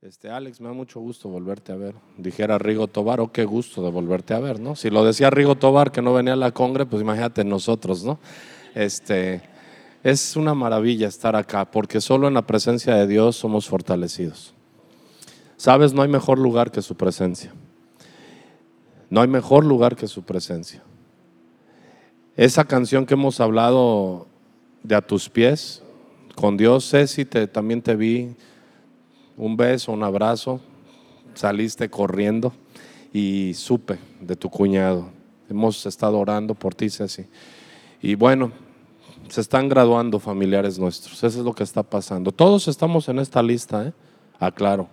[0.00, 1.96] Este, Alex, me da mucho gusto volverte a ver.
[2.16, 4.76] Dijera Rigo Tobar, oh, qué gusto de volverte a ver, ¿no?
[4.76, 8.20] Si lo decía Rigo Tobar que no venía a la congre, pues imagínate nosotros, ¿no?
[8.76, 9.42] Este,
[10.04, 14.54] es una maravilla estar acá, porque solo en la presencia de Dios somos fortalecidos.
[15.56, 17.52] Sabes, no hay mejor lugar que su presencia.
[19.10, 20.80] No hay mejor lugar que su presencia.
[22.36, 24.28] Esa canción que hemos hablado
[24.84, 25.82] de a tus pies,
[26.36, 28.36] con Dios, Ceci, te, también te vi
[29.38, 30.60] un beso, un abrazo,
[31.34, 32.52] saliste corriendo
[33.12, 35.08] y supe de tu cuñado.
[35.48, 37.24] Hemos estado orando por ti, Ceci.
[38.02, 38.52] Y bueno,
[39.28, 41.22] se están graduando familiares nuestros.
[41.22, 42.32] Eso es lo que está pasando.
[42.32, 43.92] Todos estamos en esta lista, ¿eh?
[44.40, 44.88] Aclaro.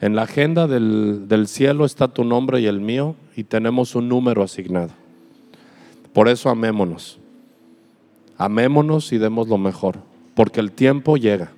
[0.00, 4.08] En la agenda del, del cielo está tu nombre y el mío y tenemos un
[4.08, 4.90] número asignado.
[6.12, 7.18] Por eso amémonos.
[8.36, 9.98] Amémonos y demos lo mejor,
[10.34, 11.52] porque el tiempo llega.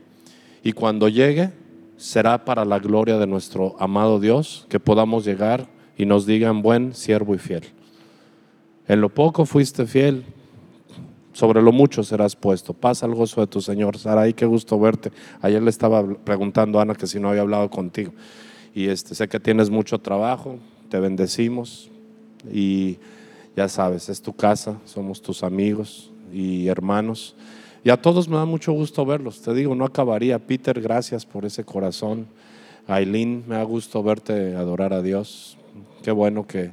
[0.63, 1.51] Y cuando llegue,
[1.97, 6.95] será para la gloria de nuestro amado Dios que podamos llegar y nos digan buen
[6.95, 7.65] siervo y fiel.
[8.87, 10.25] En lo poco fuiste fiel,
[11.33, 12.73] sobre lo mucho serás puesto.
[12.73, 13.99] Pasa el gozo de tu Señor.
[13.99, 15.11] Saray, qué gusto verte.
[15.43, 18.13] Ayer le estaba preguntando a Ana que si no había hablado contigo.
[18.75, 21.91] Y este, sé que tienes mucho trabajo, te bendecimos
[22.53, 22.99] y
[23.57, 27.37] ya sabes, es tu casa, somos tus amigos y hermanos.
[27.85, 29.43] Y a todos me da mucho gusto verlos.
[29.43, 30.39] Te digo, no acabaría.
[30.39, 32.27] Peter, gracias por ese corazón.
[32.87, 35.59] Aileen, me da gusto verte adorar a Dios.
[36.03, 36.73] Qué bueno que,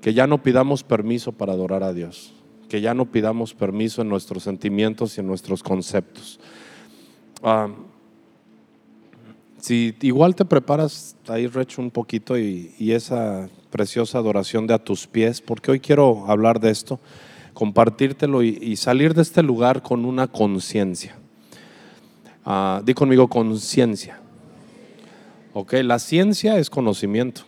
[0.00, 2.34] que ya no pidamos permiso para adorar a Dios.
[2.68, 6.40] Que ya no pidamos permiso en nuestros sentimientos y en nuestros conceptos.
[9.58, 15.06] Si igual te preparas ahí, Rech, un poquito y esa preciosa adoración de a tus
[15.06, 16.98] pies, porque hoy quiero hablar de esto
[17.52, 21.16] compartírtelo y, salir de este lugar con una conciencia.
[22.44, 24.18] Ah, di conmigo conciencia.
[25.52, 27.42] Ok, la ciencia es conocimiento.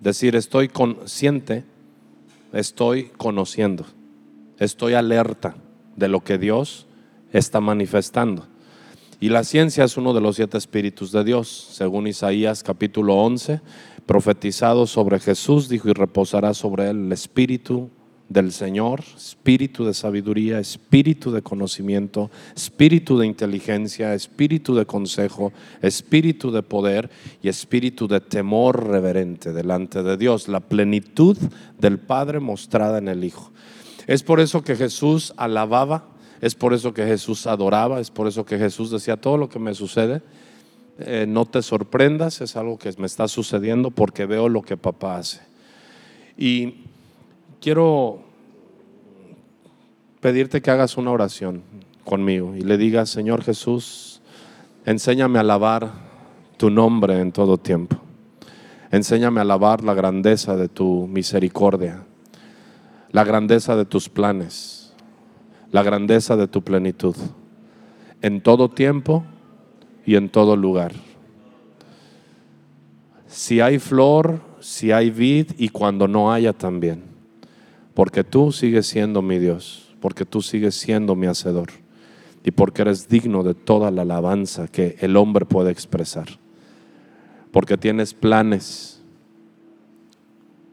[0.00, 1.64] Decir, estoy consciente,
[2.52, 3.84] estoy conociendo,
[4.58, 5.54] estoy alerta
[5.96, 6.86] de lo que Dios
[7.32, 8.46] está manifestando.
[9.20, 13.60] Y la ciencia es uno de los siete espíritus de Dios, según Isaías capítulo 11,
[14.06, 17.90] profetizado sobre Jesús, dijo, y reposará sobre él el espíritu
[18.30, 25.52] del Señor, espíritu de sabiduría, espíritu de conocimiento, espíritu de inteligencia, espíritu de consejo,
[25.82, 27.10] espíritu de poder
[27.42, 31.36] y espíritu de temor reverente delante de Dios, la plenitud
[31.78, 33.50] del Padre mostrada en el Hijo.
[34.06, 36.04] Es por eso que Jesús alababa,
[36.40, 39.58] es por eso que Jesús adoraba, es por eso que Jesús decía, todo lo que
[39.58, 40.22] me sucede,
[41.00, 45.16] eh, no te sorprendas, es algo que me está sucediendo porque veo lo que papá
[45.16, 45.40] hace.
[46.38, 46.89] Y
[47.60, 48.20] quiero
[50.20, 51.62] pedirte que hagas una oración
[52.04, 54.20] conmigo y le digas, Señor Jesús,
[54.84, 55.92] enséñame a alabar
[56.56, 57.96] tu nombre en todo tiempo.
[58.90, 62.02] Enséñame a alabar la grandeza de tu misericordia,
[63.12, 64.92] la grandeza de tus planes,
[65.70, 67.14] la grandeza de tu plenitud,
[68.20, 69.24] en todo tiempo
[70.04, 70.92] y en todo lugar.
[73.28, 77.09] Si hay flor, si hay vid y cuando no haya también
[77.94, 81.70] porque tú sigues siendo mi Dios, porque tú sigues siendo mi hacedor
[82.44, 86.26] y porque eres digno de toda la alabanza que el hombre puede expresar.
[87.52, 89.02] Porque tienes planes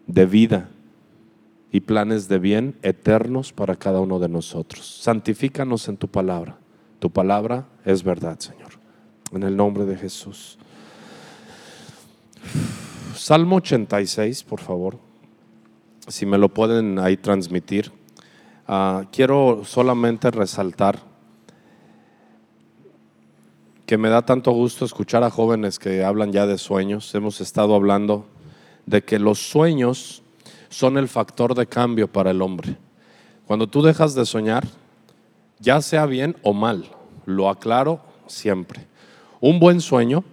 [0.06, 0.70] de vida
[1.72, 4.86] y planes de bien eternos para cada uno de nosotros.
[5.02, 6.58] Santifícanos en tu palabra.
[7.00, 8.74] Tu palabra es verdad, Señor.
[9.32, 10.58] En el nombre de Jesús.
[13.16, 15.07] Salmo 86, por favor
[16.08, 17.92] si me lo pueden ahí transmitir.
[18.68, 21.00] Ah, quiero solamente resaltar
[23.86, 27.14] que me da tanto gusto escuchar a jóvenes que hablan ya de sueños.
[27.16, 28.26] Hemos estado hablando
[28.86, 30.24] de que los sueños
[30.70, 32.78] son el factor de cambio para el hombre.
[33.46, 34.68] Cuando tú dejas de soñar,
[35.60, 36.86] ya sea bien o mal,
[37.26, 38.86] lo aclaro siempre.
[39.40, 40.26] Un buen sueño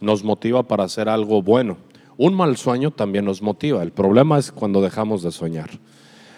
[0.00, 1.89] nos motiva para hacer algo bueno
[2.22, 3.82] un mal sueño también nos motiva.
[3.82, 5.70] El problema es cuando dejamos de soñar.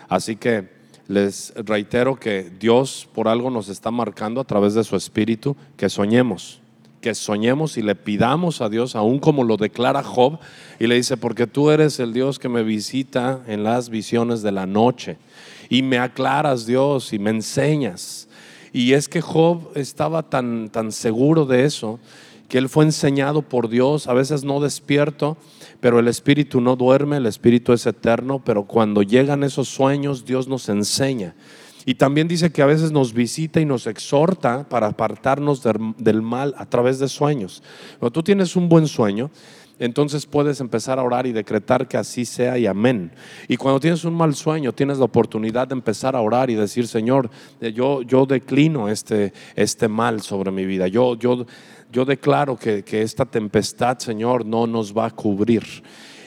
[0.08, 0.69] Así que
[1.08, 5.88] les reitero que Dios por algo nos está marcando a través de su espíritu que
[5.88, 6.61] soñemos,
[7.00, 10.38] que soñemos y le pidamos a Dios, aún como lo declara Job,
[10.79, 14.52] y le dice, porque tú eres el Dios que me visita en las visiones de
[14.52, 15.19] la noche,
[15.69, 18.29] y me aclaras Dios y me enseñas.
[18.73, 21.99] Y es que Job estaba tan, tan seguro de eso,
[22.52, 25.38] que él fue enseñado por Dios, a veces no despierto,
[25.82, 30.46] pero el espíritu no duerme, el espíritu es eterno, pero cuando llegan esos sueños Dios
[30.46, 31.34] nos enseña.
[31.84, 35.61] Y también dice que a veces nos visita y nos exhorta para apartarnos
[35.99, 37.64] del mal a través de sueños.
[37.99, 39.32] Cuando tú tienes un buen sueño,
[39.82, 43.11] entonces puedes empezar a orar y decretar que así sea y amén.
[43.49, 46.87] Y cuando tienes un mal sueño, tienes la oportunidad de empezar a orar y decir,
[46.87, 47.29] Señor,
[47.61, 50.87] eh, yo, yo declino este, este mal sobre mi vida.
[50.87, 51.46] Yo, yo,
[51.90, 55.64] yo declaro que, que esta tempestad, Señor, no nos va a cubrir.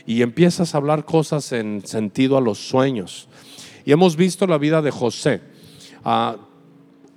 [0.05, 3.29] Y empiezas a hablar cosas en sentido a los sueños.
[3.85, 5.39] Y hemos visto la vida de José.
[6.03, 6.35] Ah,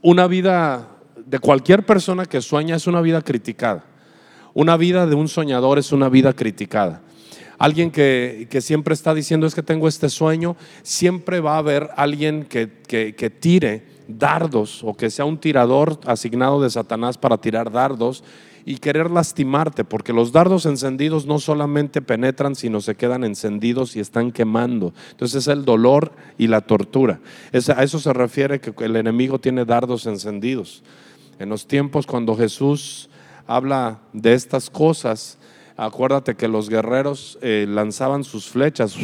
[0.02, 3.97] una vida de cualquier persona que sueña es una vida criticada.
[4.58, 7.00] Una vida de un soñador es una vida criticada.
[7.58, 12.44] Alguien que, siempre está diciendo es que tengo este sueño, siempre va a haber alguien
[12.44, 18.24] que, que tire dardos o que sea un tirador asignado de Satanás para tirar dardos
[18.66, 24.00] y querer lastimarte, porque los dardos encendidos no solamente penetran, sino se quedan encendidos y
[24.00, 24.92] están quemando.
[25.12, 27.20] Entonces es el dolor y la tortura.
[27.52, 30.82] a eso se refiere que el enemigo tiene dardos encendidos.
[31.38, 33.08] En los tiempos cuando Jesús
[33.48, 35.38] habla de estas cosas,
[35.80, 38.96] Acuérdate que los guerreros eh, lanzaban sus flechas,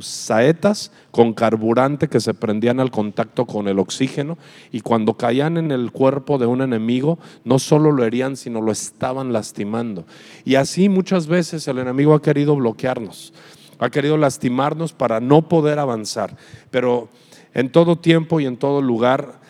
[0.00, 4.38] saetas con carburante que se prendían al contacto con el oxígeno
[4.72, 8.72] y cuando caían en el cuerpo de un enemigo, no solo lo herían, sino lo
[8.72, 10.06] estaban lastimando.
[10.46, 13.34] Y así muchas veces el enemigo ha querido bloquearnos,
[13.78, 16.38] ha querido lastimarnos para no poder avanzar.
[16.70, 17.10] Pero
[17.52, 19.40] en todo tiempo y en todo lugar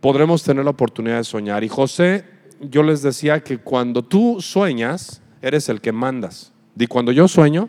[0.00, 1.62] podremos tener la oportunidad de soñar.
[1.62, 6.52] Y José, yo les decía que cuando tú sueñas, eres el que mandas.
[6.74, 7.68] Di cuando yo sueño,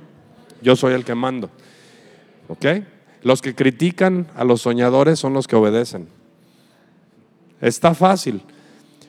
[0.61, 1.49] yo soy el que mando.
[2.47, 2.65] ¿Ok?
[3.23, 6.07] Los que critican a los soñadores son los que obedecen.
[7.61, 8.41] Está fácil.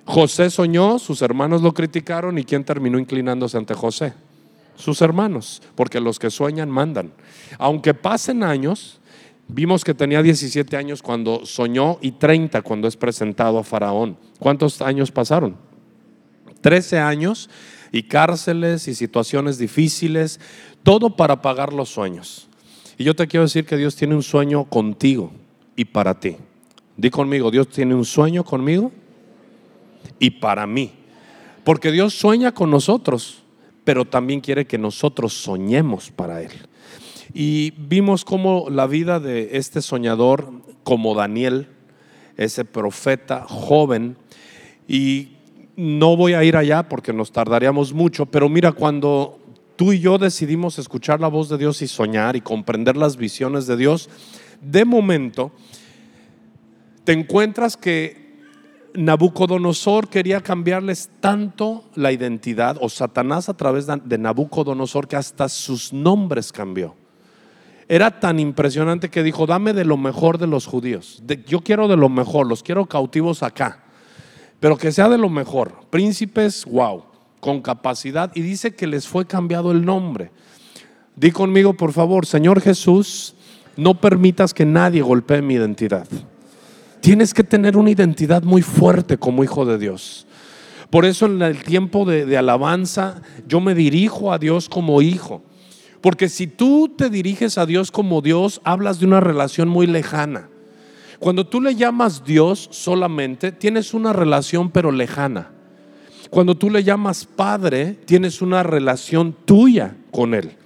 [0.05, 4.13] José soñó, sus hermanos lo criticaron y ¿quién terminó inclinándose ante José?
[4.77, 7.13] Sus hermanos, porque los que sueñan mandan.
[7.59, 9.01] Aunque pasen años,
[9.49, 14.17] vimos que tenía 17 años cuando soñó y 30 cuando es presentado a Faraón.
[14.39, 15.57] ¿Cuántos años pasaron?
[16.63, 17.51] 13 años
[17.93, 20.41] y cárceles y situaciones difíciles,
[20.83, 22.49] todo para pagar los sueños.
[22.97, 25.33] Y yo te quiero decir que Dios tiene un sueño contigo
[25.77, 26.37] y para ti.
[26.97, 28.93] Di conmigo, Dios tiene un sueño conmigo
[30.19, 30.93] y para mí.
[31.65, 33.43] Porque Dios sueña con nosotros,
[33.85, 36.53] pero también quiere que nosotros soñemos para Él.
[37.35, 41.69] Y vimos cómo la vida de este soñador, como Daniel,
[42.37, 44.17] ese profeta joven,
[44.89, 45.37] y
[45.77, 49.39] no voy a ir allá porque nos tardaríamos mucho, pero mira, cuando
[49.77, 53.67] tú y yo decidimos escuchar la voz de Dios y soñar y comprender las visiones
[53.67, 54.11] de Dios,
[54.61, 55.53] de momento
[57.05, 58.23] te encuentras que
[58.95, 65.93] Nabucodonosor quería cambiarles tanto la identidad, o Satanás a través de Nabucodonosor, que hasta sus
[65.93, 66.95] nombres cambió.
[67.89, 71.23] Era tan impresionante que dijo, dame de lo mejor de los judíos.
[71.47, 73.82] yo quiero de lo mejor, los quiero cautivos acá
[74.63, 75.73] pero que sea de lo mejor.
[75.91, 77.03] Príncipes, wow,
[77.41, 78.31] con capacidad.
[78.33, 80.31] Y dice que les fue cambiado el nombre.
[81.17, 83.35] Di conmigo, por favor, Señor Jesús,
[83.77, 86.07] no permitas que nadie golpee mi identidad.
[87.01, 90.29] Tienes que tener una identidad muy fuerte como hijo de Dios.
[90.91, 95.43] Por eso en el tiempo de, de alabanza yo me dirijo a Dios como hijo.
[96.01, 100.52] Porque si tú te diriges a Dios como Dios, hablas de una relación muy lejana.
[101.23, 105.53] Cuando tú le llamas Dios solamente, tienes una relación pero lejana.
[106.31, 110.57] Cuando tú le llamas Padre, tienes una relación tuya con Él.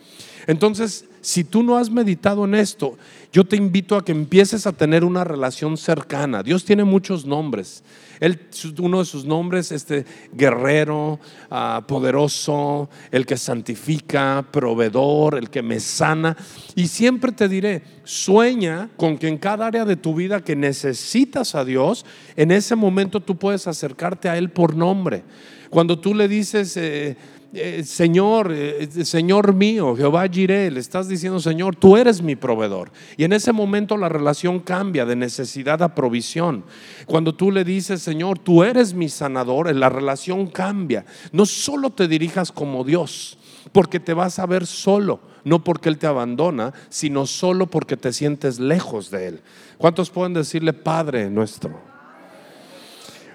[0.46, 2.96] Entonces, si tú no has meditado en esto,
[3.32, 6.44] yo te invito a que empieces a tener una relación cercana.
[6.44, 7.82] Dios tiene muchos nombres.
[8.20, 8.38] Él,
[8.78, 11.18] uno de sus nombres, este guerrero,
[11.50, 16.36] ah, poderoso, el que santifica, proveedor, el que me sana.
[16.76, 21.56] Y siempre te diré, sueña con que en cada área de tu vida que necesitas
[21.56, 22.06] a Dios,
[22.36, 25.24] en ese momento tú puedes acercarte a Él por nombre.
[25.70, 27.16] Cuando tú le dices, eh,
[27.56, 32.90] eh, Señor, eh, Señor mío, Jehová Jireh, le estás diciendo, Señor, tú eres mi proveedor.
[33.16, 36.64] Y en ese momento la relación cambia de necesidad a provisión.
[37.06, 41.04] Cuando tú le dices, Señor, tú eres mi sanador, la relación cambia.
[41.32, 43.38] No solo te dirijas como Dios,
[43.72, 48.12] porque te vas a ver solo, no porque Él te abandona, sino solo porque te
[48.12, 49.40] sientes lejos de Él.
[49.78, 51.95] ¿Cuántos pueden decirle, Padre nuestro?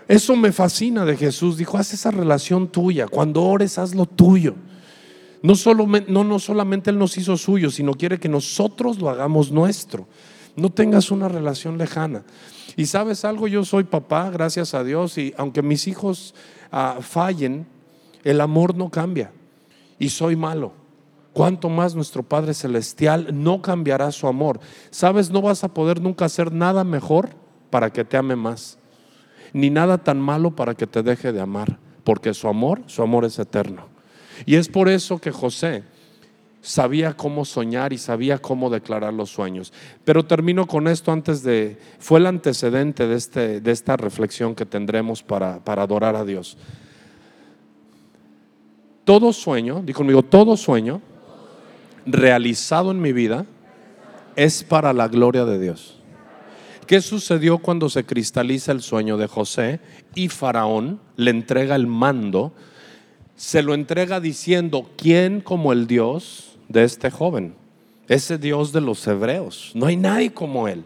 [0.07, 1.57] Eso me fascina de Jesús.
[1.57, 3.07] Dijo, haz esa relación tuya.
[3.07, 4.55] Cuando ores, haz lo tuyo.
[5.43, 9.51] No, solo, no, no solamente Él nos hizo suyo, sino quiere que nosotros lo hagamos
[9.51, 10.07] nuestro.
[10.55, 12.23] No tengas una relación lejana.
[12.75, 16.35] Y sabes algo, yo soy papá, gracias a Dios, y aunque mis hijos
[16.71, 17.65] ah, fallen,
[18.23, 19.31] el amor no cambia.
[19.97, 20.73] Y soy malo.
[21.33, 24.59] Cuanto más nuestro Padre Celestial no cambiará su amor.
[24.89, 27.29] Sabes, no vas a poder nunca hacer nada mejor
[27.69, 28.77] para que te ame más,
[29.53, 33.25] ni nada tan malo para que te deje de amar, porque su amor, su amor
[33.25, 33.85] es eterno.
[34.45, 35.83] Y es por eso que José
[36.61, 39.73] sabía cómo soñar y sabía cómo declarar los sueños.
[40.05, 44.65] Pero termino con esto antes de, fue el antecedente de, este, de esta reflexión que
[44.65, 46.57] tendremos para, para adorar a Dios.
[49.03, 51.01] Todo sueño, di conmigo, todo sueño
[52.05, 53.45] realizado en mi vida
[54.35, 56.00] es para la gloria de Dios.
[56.91, 59.79] ¿Qué sucedió cuando se cristaliza el sueño de José
[60.13, 62.51] y Faraón le entrega el mando?
[63.37, 67.55] Se lo entrega diciendo, ¿quién como el Dios de este joven?
[68.09, 69.71] Ese Dios de los hebreos.
[69.73, 70.83] No hay nadie como él.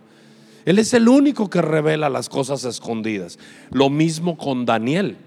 [0.66, 3.40] Él es el único que revela las cosas escondidas.
[3.72, 5.18] Lo mismo con Daniel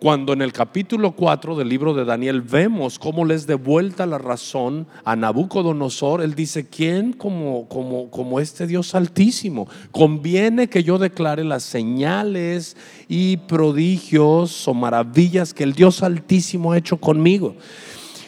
[0.00, 4.86] cuando en el capítulo 4 del libro de Daniel vemos cómo les devuelta la razón
[5.04, 9.68] a Nabucodonosor, él dice, ¿quién como, como, como este Dios altísimo?
[9.90, 12.78] Conviene que yo declare las señales
[13.08, 17.56] y prodigios o maravillas que el Dios altísimo ha hecho conmigo.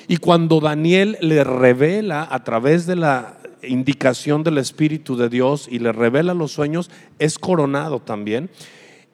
[0.08, 5.78] Y cuando Daniel le revela a través de la indicación del Espíritu de Dios y
[5.78, 8.50] le revela los sueños, es coronado también.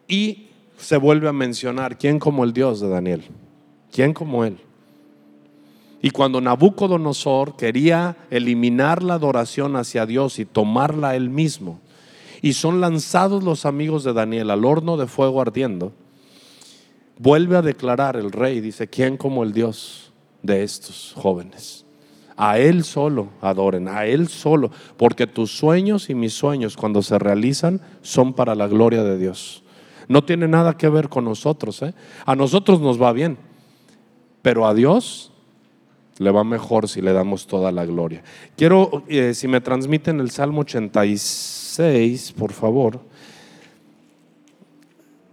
[0.08, 0.47] Y
[0.78, 3.24] se vuelve a mencionar, ¿quién como el Dios de Daniel?
[3.92, 4.58] ¿Quién como él?
[6.00, 11.80] Y cuando Nabucodonosor quería eliminar la adoración hacia Dios y tomarla él mismo,
[12.40, 15.92] y son lanzados los amigos de Daniel al horno de fuego ardiendo,
[17.18, 21.84] vuelve a declarar el rey, dice, ¿quién como el Dios de estos jóvenes?
[22.36, 27.18] A Él solo adoren, a Él solo, porque tus sueños y mis sueños cuando se
[27.18, 29.64] realizan son para la gloria de Dios.
[30.08, 31.82] No tiene nada que ver con nosotros.
[31.82, 31.94] ¿eh?
[32.24, 33.36] A nosotros nos va bien,
[34.42, 35.30] pero a Dios
[36.18, 38.22] le va mejor si le damos toda la gloria.
[38.56, 43.00] Quiero, eh, si me transmiten el Salmo 86, por favor.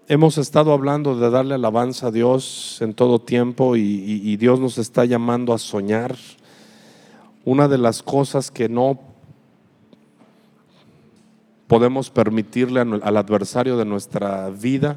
[0.08, 5.06] Hemos estado hablando de darle alabanza a Dios en todo tiempo y Dios nos está
[5.06, 6.16] llamando a soñar.
[7.44, 9.15] Una de las cosas que no
[11.76, 14.96] podemos permitirle al adversario de nuestra vida,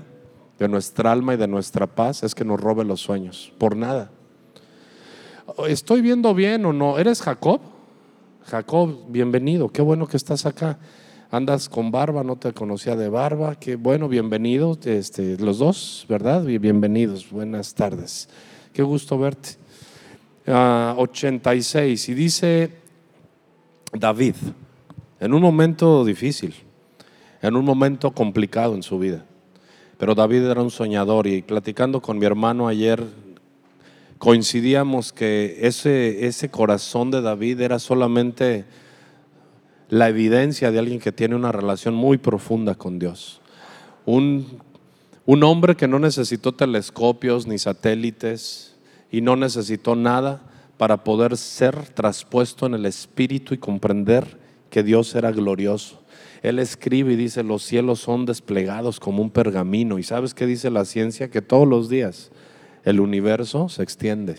[0.61, 4.13] de nuestra alma y de nuestra paz es que nos robe los sueños, por nada.
[5.67, 6.97] ¿Estoy viendo bien o no?
[6.97, 7.61] ¿Eres Jacob?
[8.45, 10.79] Jacob, bienvenido, qué bueno que estás acá.
[11.33, 16.45] Andas con barba, no te conocía de barba, qué bueno, bienvenido, este, los dos, ¿verdad?
[16.45, 18.29] Bienvenidos, buenas tardes.
[18.73, 19.57] Qué gusto verte.
[20.47, 22.71] 86, ah, y dice
[23.93, 24.37] David,
[25.19, 26.55] en un momento difícil,
[27.43, 29.25] en un momento complicado en su vida.
[29.99, 33.05] Pero David era un soñador y platicando con mi hermano ayer
[34.19, 38.65] coincidíamos que ese, ese corazón de David era solamente
[39.89, 43.41] la evidencia de alguien que tiene una relación muy profunda con Dios.
[44.05, 44.61] Un,
[45.25, 48.77] un hombre que no necesitó telescopios ni satélites
[49.11, 50.43] y no necesitó nada
[50.77, 54.39] para poder ser traspuesto en el espíritu y comprender
[54.71, 56.01] que Dios era glorioso.
[56.43, 59.99] Él escribe y dice, los cielos son desplegados como un pergamino.
[59.99, 61.31] ¿Y sabes qué dice la ciencia?
[61.31, 62.31] Que todos los días
[62.85, 64.37] el universo se extiende.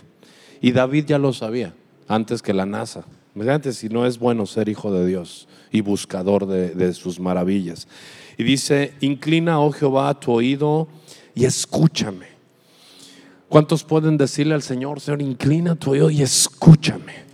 [0.61, 1.73] Y David ya lo sabía,
[2.07, 3.05] antes que la NASA.
[3.35, 7.87] Imagínate si no es bueno ser hijo de Dios y buscador de, de sus maravillas.
[8.37, 10.87] Y dice, inclina, oh Jehová, tu oído
[11.35, 12.27] y escúchame.
[13.49, 17.28] ¿Cuántos pueden decirle al Señor, Señor, inclina tu oído y escúchame?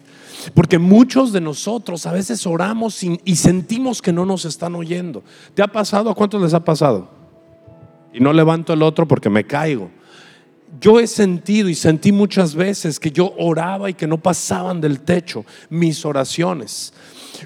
[0.54, 5.24] Porque muchos de nosotros a veces oramos y sentimos que no nos están oyendo.
[5.54, 6.10] ¿Te ha pasado?
[6.10, 7.10] ¿A cuántos les ha pasado?
[8.14, 9.90] Y no levanto el otro porque me caigo.
[10.80, 15.02] Yo he sentido y sentí muchas veces que yo oraba y que no pasaban del
[15.02, 16.94] techo mis oraciones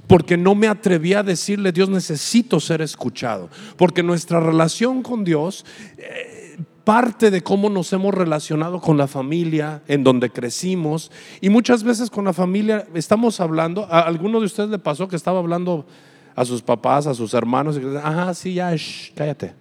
[0.08, 5.65] porque no me atrevía a decirle, Dios, necesito ser escuchado, porque nuestra relación con Dios
[5.98, 6.38] eh,
[6.89, 11.12] parte de cómo nos hemos relacionado con la familia, en donde crecimos.
[11.39, 15.15] Y muchas veces con la familia estamos hablando, a alguno de ustedes le pasó que
[15.15, 15.86] estaba hablando
[16.36, 18.74] a sus papás, a sus hermanos, y ajá, sí, ya,
[19.13, 19.53] cállate.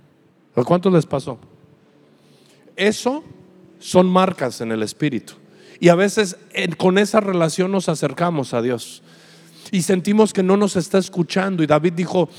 [0.57, 1.39] ¿A cuántos les pasó?
[2.75, 3.23] Eso
[3.79, 5.35] son marcas en el espíritu.
[5.81, 6.39] Y a veces
[6.79, 9.03] con esa relación nos acercamos a Dios.
[9.71, 11.63] Y sentimos que no nos está escuchando.
[11.63, 12.31] Y David dijo,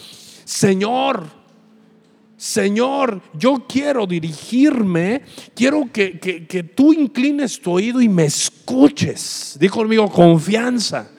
[0.46, 1.39] Señor,
[2.40, 9.58] Señor, yo quiero dirigirme, quiero que, tú inclines tu oído y me escuches.
[9.60, 11.10] Dijo conmigo, confianza.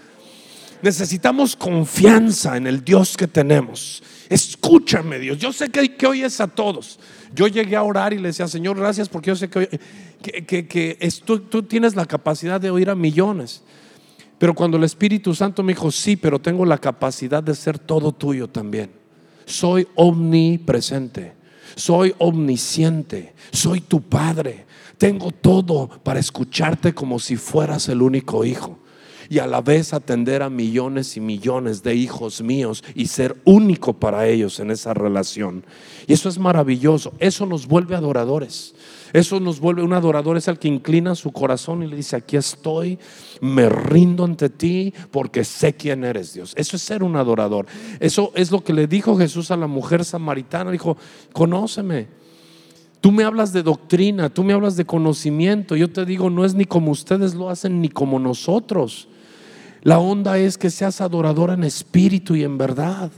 [0.81, 4.03] Necesitamos confianza en el Dios que tenemos.
[4.31, 5.37] Escúchame, Dios.
[5.37, 6.99] Yo sé que, que oyes a todos.
[7.35, 9.69] Yo llegué a orar y le decía, Señor, gracias porque yo sé que,
[10.23, 13.63] que, tú tienes la capacidad de oír a millones.
[14.39, 18.11] Pero cuando el Espíritu Santo me dijo, sí, pero tengo la capacidad de ser todo
[18.11, 19.00] tuyo también
[19.51, 21.33] soy omnipresente,
[21.75, 24.65] soy omnisciente, soy tu Padre.
[24.97, 28.79] Tengo todo para escucharte como si fueras el único hijo
[29.31, 33.95] y a la vez atender a millones y millones de hijos míos y ser único
[33.95, 35.65] para ellos en esa relación.
[36.07, 38.75] Y eso es maravilloso, eso nos vuelve adoradores.
[39.13, 42.37] Eso nos vuelve un adorador, es el que inclina su corazón y le dice, aquí
[42.37, 42.99] estoy,
[43.41, 46.53] me rindo ante ti porque sé quién eres Dios.
[46.57, 47.67] Eso es ser un adorador.
[47.99, 50.71] Eso es lo que le dijo Jesús a la mujer samaritana.
[50.71, 50.97] Dijo,
[51.33, 52.21] conóceme.
[53.01, 55.75] Tú me hablas de doctrina, tú me hablas de conocimiento.
[55.75, 59.09] Yo te digo, no es ni como ustedes lo hacen, ni como nosotros.
[59.83, 63.11] La onda es que seas adorador en espíritu y en verdad.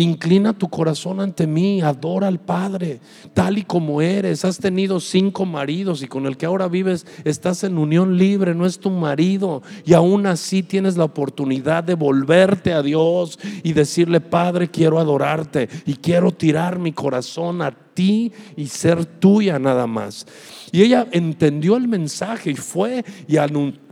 [0.00, 3.00] Inclina tu corazón ante mí, adora al Padre,
[3.34, 4.46] tal y como eres.
[4.46, 8.64] Has tenido cinco maridos y con el que ahora vives estás en unión libre, no
[8.64, 9.62] es tu marido.
[9.84, 15.68] Y aún así tienes la oportunidad de volverte a Dios y decirle, Padre, quiero adorarte
[15.84, 20.26] y quiero tirar mi corazón a ti y ser tuya nada más.
[20.72, 23.89] Y ella entendió el mensaje y fue y anunció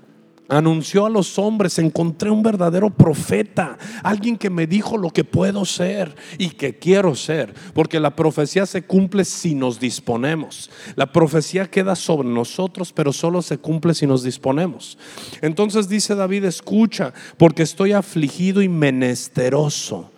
[0.49, 5.65] anunció a los hombres, encontré un verdadero profeta, alguien que me dijo lo que puedo
[5.65, 10.71] ser y que quiero ser, porque la profecía se cumple si nos disponemos.
[10.97, 14.99] La profecía queda sobre nosotros, pero solo se cumple si nos disponemos.
[15.43, 20.11] Entonces dice David, escucha, porque estoy afligido y menesteroso.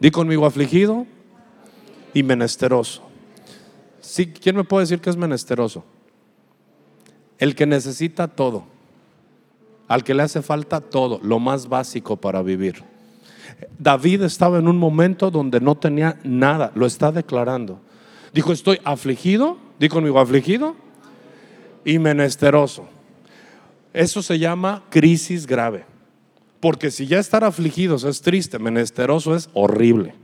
[0.00, 1.06] Di conmigo afligido
[2.12, 3.02] y menesteroso.
[4.00, 5.84] Sí, ¿quién me puede decir que es menesteroso?
[7.38, 8.73] El que necesita todo
[9.88, 12.82] al que le hace falta todo, lo más básico para vivir.
[13.78, 17.80] David estaba en un momento donde no tenía nada, lo está declarando.
[18.32, 20.74] Dijo, estoy afligido, dijo conmigo, afligido
[21.84, 22.86] y menesteroso.
[23.92, 25.84] Eso se llama crisis grave.
[26.60, 30.14] Porque si ya estar afligidos es triste, menesteroso es horrible.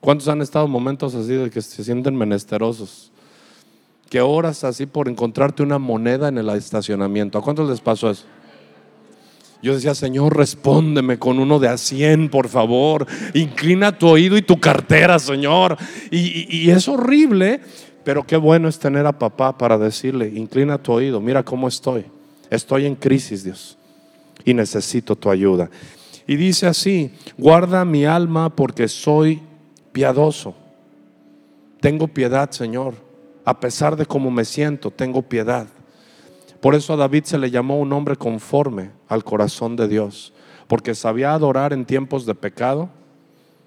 [0.00, 3.12] ¿Cuántos han estado en momentos así de que se sienten menesterosos?
[4.10, 7.38] Que oras así por encontrarte una moneda en el estacionamiento.
[7.38, 8.24] ¿A cuántos les pasó eso?
[9.60, 13.06] Yo decía, Señor, respóndeme con uno de a 100, por favor.
[13.34, 15.76] Inclina tu oído y tu cartera, Señor.
[16.10, 17.60] Y, es horrible,
[18.04, 22.04] pero qué bueno es tener a papá para decirle, inclina tu oído, mira cómo estoy.
[22.50, 23.76] Estoy en crisis, Dios,
[24.44, 25.68] y necesito tu ayuda.
[26.26, 29.42] Y dice así, guarda mi alma porque soy
[29.92, 30.54] piadoso.
[31.80, 32.94] Tengo piedad, Señor.
[33.44, 35.66] A pesar de cómo me siento, tengo piedad.
[36.60, 40.32] Por eso a David se le llamó un hombre conforme al corazón de Dios,
[40.66, 42.90] porque sabía adorar en tiempos de pecado,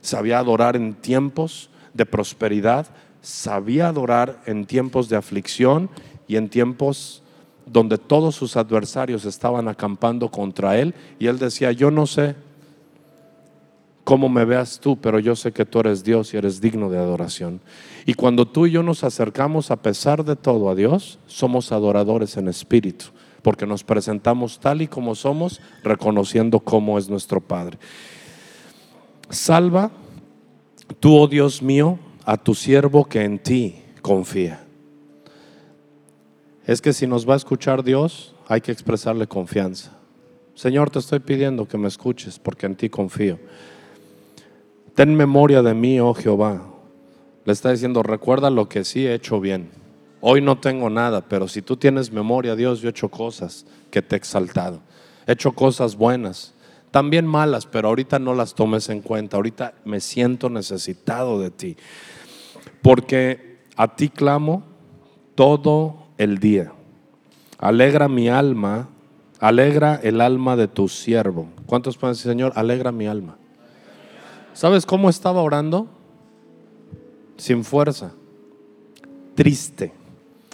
[0.01, 2.88] sabía adorar en tiempos de prosperidad,
[3.21, 5.89] sabía adorar en tiempos de aflicción
[6.27, 7.23] y en tiempos
[7.65, 12.36] donde todos sus adversarios estaban acampando contra él y él decía, yo no sé
[14.12, 16.97] cómo me veas tú, pero yo sé que tú eres Dios y eres digno de
[16.97, 17.62] adoración.
[18.06, 22.36] Y cuando tú y yo nos acercamos a pesar de todo a Dios, somos adoradores
[22.36, 23.06] en espíritu,
[23.41, 27.78] porque nos presentamos tal y como somos, reconociendo cómo es nuestro Padre.
[29.30, 29.91] Salva
[31.00, 34.65] tú, oh Dios mío, a tu siervo que en ti confía.
[36.67, 39.93] Es que si nos va a escuchar Dios, hay que expresarle confianza.
[40.54, 43.39] Señor, te estoy pidiendo que me escuches porque en ti confío.
[44.95, 46.62] Ten memoria de mí, oh Jehová,
[47.45, 49.71] le está diciendo, recuerda lo que sí he hecho bien.
[50.19, 54.01] Hoy no tengo nada, pero si tú tienes memoria, Dios, yo he hecho cosas que
[54.01, 54.82] te he exaltado.
[55.25, 56.54] He hecho cosas buenas,
[56.91, 59.38] también malas, pero ahorita no las tomes en cuenta.
[59.38, 61.77] Ahorita me siento necesitado de ti.
[62.82, 64.63] Porque a ti clamo
[65.36, 66.73] todo el día.
[67.58, 68.89] Alegra mi alma,
[69.39, 71.47] alegra el alma de tu siervo.
[71.65, 73.38] ¿Cuántos pueden decir, Señor, alegra mi alma?
[74.54, 75.88] ¿Sabes cómo estaba orando?
[77.42, 78.12] sin fuerza,
[79.34, 79.92] triste.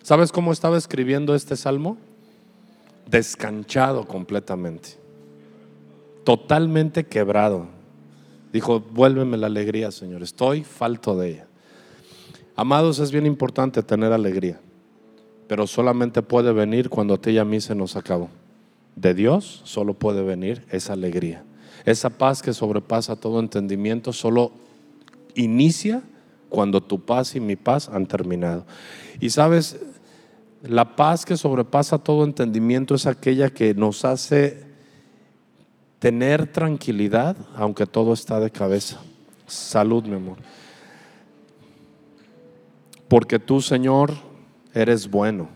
[0.04, 1.98] ¿Sabes cómo estaba escribiendo este salmo?
[3.10, 4.92] Descanchado completamente,
[6.24, 7.68] totalmente quebrado.
[8.54, 11.48] Dijo, vuélveme la alegría, Señor, estoy falto de ella.
[12.56, 14.58] Amados, es bien importante tener alegría,
[15.50, 18.30] pero solamente puede venir cuando a ti y a mí se nos acabó.
[18.96, 21.44] De Dios solo puede venir esa alegría.
[21.86, 24.52] Esa paz que sobrepasa todo entendimiento solo
[25.36, 26.02] inicia
[26.50, 28.66] cuando tu paz y mi paz han terminado.
[29.20, 29.80] Y sabes,
[30.63, 34.66] la paz que sobrepasa todo entendimiento es aquella que nos hace
[36.00, 39.00] tener tranquilidad, aunque todo está de cabeza.
[39.46, 40.38] Salud, mi amor.
[43.08, 44.13] Porque tú, Señor,
[44.74, 45.50] eres bueno.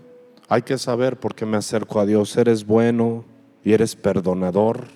[0.47, 2.35] Hay que saber por qué me acerco a Dios.
[2.37, 3.25] Eres bueno
[3.63, 4.87] y eres perdonador.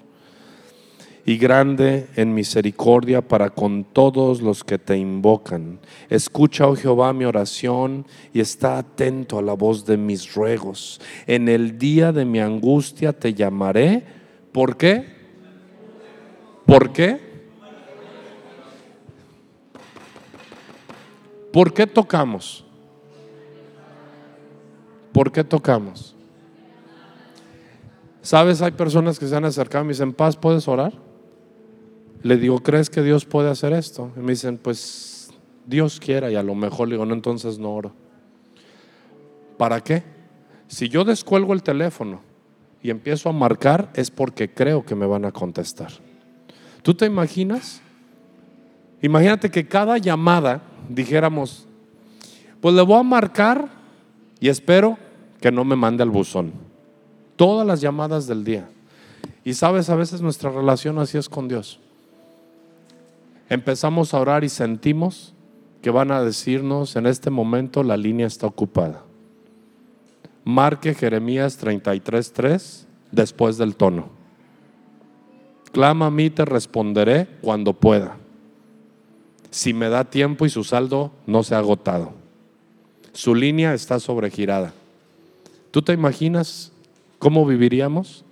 [1.25, 5.79] Y grande en misericordia para con todos los que te invocan.
[6.07, 11.01] Escucha, oh Jehová, mi oración y está atento a la voz de mis ruegos.
[11.25, 14.03] En el día de mi angustia te llamaré.
[14.51, 15.15] ¿Por qué?
[16.67, 17.19] ¿Por qué?
[21.51, 22.63] ¿Por qué tocamos?
[25.11, 26.15] ¿Por qué tocamos?
[28.21, 28.61] ¿Sabes?
[28.61, 31.04] Hay personas que se han acercado y me dicen, Paz, ¿puedes orar?
[32.25, 34.09] Le digo, ¿crees que Dios puede hacer esto?
[34.17, 35.29] Y me dicen, pues
[35.67, 37.93] Dios quiera y a lo mejor le digo, no, entonces no oro.
[39.59, 40.01] ¿Para qué?
[40.67, 42.21] Si yo descuelgo el teléfono
[42.81, 45.91] y empiezo a marcar es porque creo que me van a contestar.
[46.81, 47.79] ¿Tú te imaginas?
[49.03, 51.67] Imagínate que cada llamada dijéramos,
[52.59, 53.69] pues le voy a marcar
[54.39, 54.97] y espero
[55.39, 56.53] que no me mande al buzón.
[57.35, 58.67] Todas las llamadas del día.
[59.43, 61.81] Y sabes, a veces nuestra relación así es con Dios.
[63.49, 65.33] Empezamos a orar y sentimos
[65.81, 69.03] que van a decirnos en este momento la línea está ocupada.
[70.43, 74.09] Marque Jeremías 33:3 después del tono.
[75.71, 78.17] Clama a mí, te responderé cuando pueda.
[79.51, 82.13] Si me da tiempo y su saldo no se ha agotado.
[83.13, 84.73] Su línea está sobregirada.
[85.71, 86.71] ¿Tú te imaginas
[87.19, 88.24] cómo viviríamos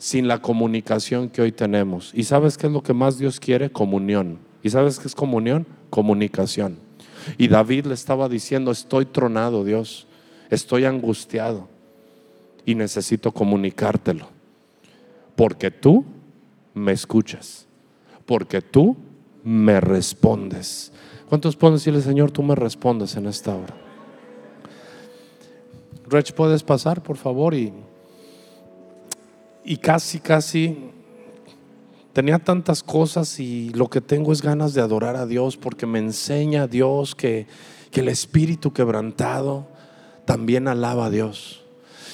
[0.00, 2.10] sin la comunicación que hoy tenemos?
[2.14, 3.70] ¿Y sabes qué es lo que más Dios quiere?
[3.70, 4.38] Comunión.
[4.62, 5.66] ¿Y sabes qué es comunión?
[5.90, 6.78] Comunicación.
[7.36, 10.06] Y David le estaba diciendo, estoy tronado, Dios,
[10.48, 11.68] estoy angustiado
[12.64, 14.26] y necesito comunicártelo.
[15.36, 16.06] Porque tú
[16.72, 17.66] me escuchas,
[18.24, 18.96] porque tú
[19.44, 20.92] me respondes.
[21.28, 23.76] ¿Cuántos pueden decirle, Señor, tú me respondes en esta hora?
[26.08, 27.52] Rech, ¿puedes pasar, por favor?
[27.52, 27.70] Y,
[29.64, 30.90] y casi, casi
[32.12, 35.98] tenía tantas cosas y lo que tengo es ganas de adorar a Dios porque me
[35.98, 37.46] enseña a Dios que,
[37.90, 39.68] que el espíritu quebrantado
[40.24, 41.64] también alaba a Dios.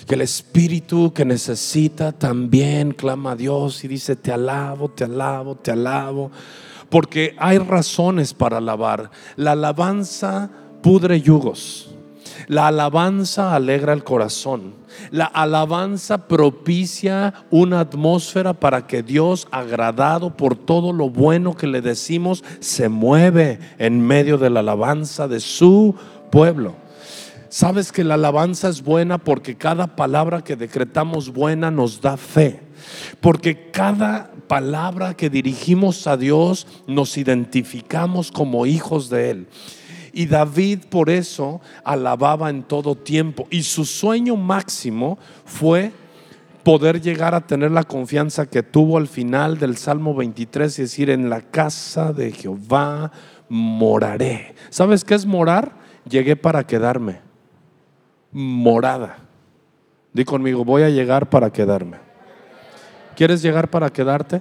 [0.07, 5.57] Que el espíritu que necesita también clama a Dios y dice, te alabo, te alabo,
[5.57, 6.31] te alabo.
[6.89, 9.11] Porque hay razones para alabar.
[9.37, 10.51] La alabanza
[10.83, 11.86] pudre yugos.
[12.49, 14.75] La alabanza alegra el corazón.
[15.11, 21.81] La alabanza propicia una atmósfera para que Dios, agradado por todo lo bueno que le
[21.81, 25.95] decimos, se mueve en medio de la alabanza de su
[26.31, 26.75] pueblo.
[27.49, 32.61] Sabes que la alabanza es buena porque cada palabra que decretamos buena nos da fe.
[33.21, 39.47] Porque cada palabra que dirigimos a Dios nos identificamos como hijos de Él.
[40.17, 43.47] Y David por eso alababa en todo tiempo.
[43.51, 45.93] Y su sueño máximo fue
[46.63, 51.11] poder llegar a tener la confianza que tuvo al final del Salmo 23 y decir,
[51.11, 53.13] en la casa de Jehová
[53.51, 54.55] moraré.
[54.71, 55.73] ¿Sabes qué es morar?
[56.09, 57.21] Llegué para quedarme
[58.33, 59.19] morada.
[60.15, 61.99] Di conmigo, voy a llegar para quedarme.
[63.17, 64.41] ¿Quieres llegar para quedarte?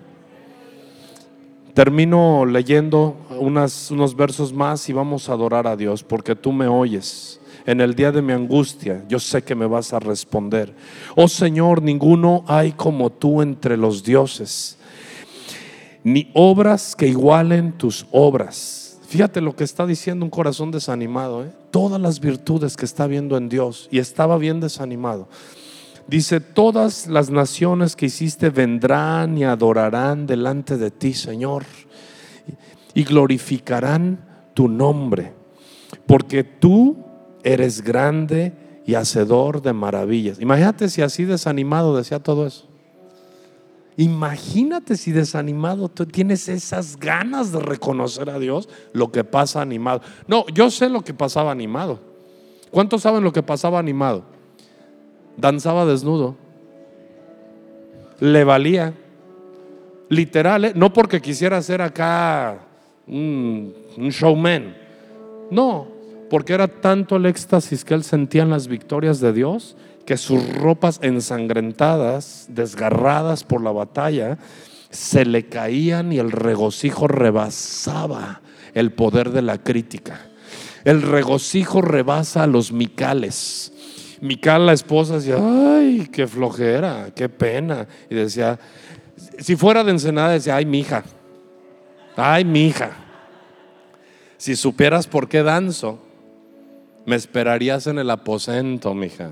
[1.75, 7.39] Termino leyendo unos versos más y vamos a adorar a Dios porque tú me oyes.
[7.67, 10.73] En el día de mi angustia, yo sé que me vas a responder.
[11.15, 14.77] Oh Señor, ninguno hay como tú entre los dioses,
[16.03, 18.85] ni obras que igualen tus obras
[19.15, 21.45] Fíjate lo que está diciendo un corazón desanimado.
[21.45, 21.51] ¿eh?
[21.71, 25.29] Todas las virtudes que está viendo en Dios y estaba bien desanimado.
[26.07, 31.63] Dice, todas las naciones que hiciste vendrán y adorarán delante de ti, Señor,
[32.93, 35.33] y glorificarán tu nombre,
[36.05, 36.97] porque tú
[37.43, 38.53] eres grande
[38.85, 40.39] y hacedor de maravillas.
[40.39, 42.67] Imagínate si así desanimado decía todo eso.
[43.97, 50.01] Imagínate si desanimado tú tienes esas ganas de reconocer a Dios, lo que pasa animado.
[50.27, 51.99] No, yo sé lo que pasaba animado.
[52.71, 54.34] ¿Cuántos saben lo que pasaba animado?
[55.37, 56.35] Danzaba desnudo.
[58.19, 58.93] Le valía.
[60.09, 60.73] Literal, ¿eh?
[60.75, 62.59] no porque quisiera ser acá
[63.07, 64.75] un, un showman.
[65.51, 65.87] No,
[66.29, 70.55] porque era tanto el éxtasis que él sentía en las victorias de Dios que sus
[70.55, 74.37] ropas ensangrentadas, desgarradas por la batalla,
[74.91, 78.41] se le caían y el regocijo rebasaba
[78.73, 80.27] el poder de la crítica.
[80.83, 83.73] El regocijo rebasa a los micales.
[84.25, 87.87] Mical, la esposa, decía, ay, qué flojera, qué pena.
[88.09, 88.59] Y decía,
[89.39, 91.03] si fuera de Ensenada, decía, ay, mi hija,
[92.15, 92.91] ay, mi hija.
[94.37, 95.99] Si supieras por qué danzo,
[97.05, 99.31] me esperarías en el aposento, mija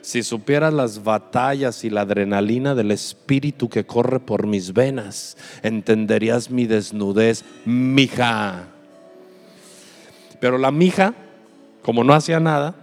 [0.00, 6.50] Si supieras las batallas y la adrenalina del espíritu que corre por mis venas, entenderías
[6.50, 8.64] mi desnudez, mija.
[10.40, 11.14] Pero la mija,
[11.82, 12.74] como no hacía nada,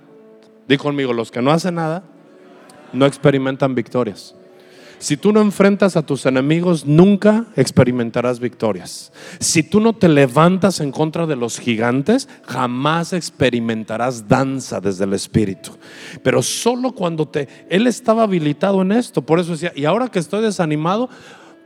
[0.69, 2.03] di conmigo, los que no hacen nada,
[2.93, 4.35] no experimentan victorias.
[4.99, 9.11] Si tú no enfrentas a tus enemigos, nunca experimentarás victorias.
[9.39, 15.13] Si tú no te levantas en contra de los gigantes, jamás experimentarás danza desde el
[15.13, 15.71] Espíritu.
[16.21, 17.47] Pero solo cuando te...
[17.69, 21.09] Él estaba habilitado en esto, por eso decía, y ahora que estoy desanimado,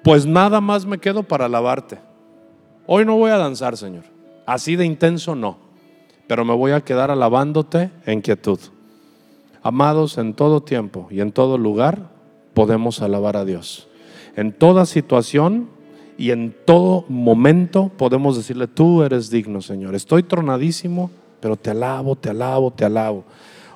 [0.04, 1.98] pues nada más me quedo para alabarte.
[2.86, 4.04] Hoy no voy a danzar, Señor.
[4.46, 5.58] Así de intenso no.
[6.28, 8.60] Pero me voy a quedar alabándote en quietud.
[9.64, 12.10] Amados, en todo tiempo y en todo lugar,
[12.54, 13.88] podemos alabar a Dios.
[14.36, 15.70] En toda situación
[16.18, 19.96] y en todo momento podemos decirle, tú eres digno, Señor.
[19.96, 23.24] Estoy tronadísimo, pero te alabo, te alabo, te alabo.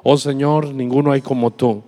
[0.04, 1.84] Oh Señor, ninguno hay como tú,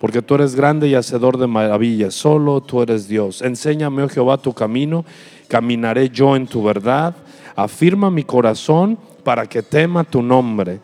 [0.00, 2.14] porque tú eres grande y hacedor de maravillas.
[2.14, 3.42] Solo tú eres Dios.
[3.42, 5.04] Enséñame, oh Jehová, tu camino.
[5.48, 7.14] Caminaré yo en tu verdad.
[7.54, 10.80] Afirma mi corazón para que tema tu nombre.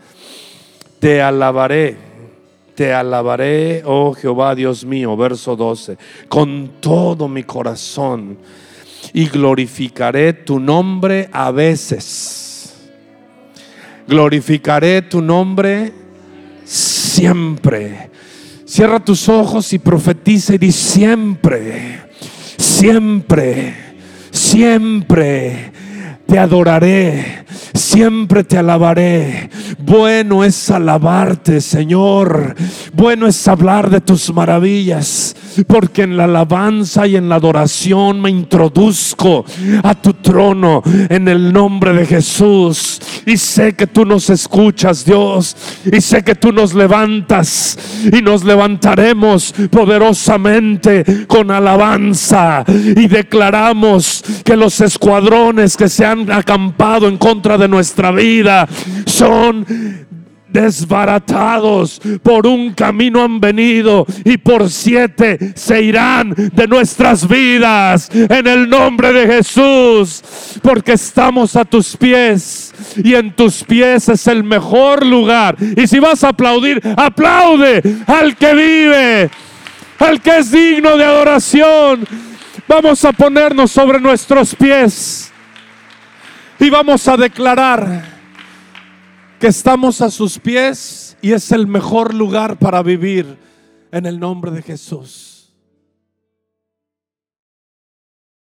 [0.98, 2.11] Te alabaré
[2.82, 5.96] te alabaré, oh Jehová Dios mío, verso 12,
[6.28, 8.36] con todo mi corazón
[9.12, 12.74] y glorificaré tu nombre a veces.
[14.08, 15.92] Glorificaré tu nombre
[16.64, 18.10] siempre.
[18.64, 22.00] Cierra tus ojos y profetiza y siempre,
[22.58, 23.76] siempre,
[24.32, 25.70] siempre
[26.26, 29.50] te adoraré, siempre te alabaré.
[29.92, 32.54] Bueno es alabarte, Señor.
[32.94, 38.30] Bueno es hablar de tus maravillas, porque en la alabanza y en la adoración me
[38.30, 39.44] introduzco
[39.82, 43.02] a tu trono en el nombre de Jesús.
[43.26, 47.78] Y sé que tú nos escuchas, Dios, y sé que tú nos levantas
[48.10, 57.08] y nos levantaremos poderosamente con alabanza y declaramos que los escuadrones que se han acampado
[57.08, 58.66] en contra de nuestra vida
[59.04, 59.66] son
[60.52, 62.00] desbaratados.
[62.22, 68.68] Por un camino han venido y por siete se irán de nuestras vidas en el
[68.68, 70.22] nombre de Jesús.
[70.62, 75.56] Porque estamos a tus pies y en tus pies es el mejor lugar.
[75.76, 79.30] Y si vas a aplaudir, aplaude al que vive,
[79.98, 82.06] al que es digno de adoración.
[82.68, 85.32] Vamos a ponernos sobre nuestros pies
[86.58, 88.21] y vamos a declarar
[89.42, 93.36] que estamos a sus pies y es el mejor lugar para vivir
[93.90, 95.31] en el nombre de Jesús.